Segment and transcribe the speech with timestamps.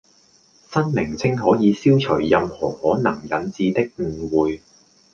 [0.71, 4.59] 新名稱可以消除任何可能引致的誤會